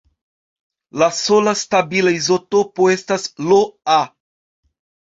[1.01, 4.03] La sola stabila izotopo estas La.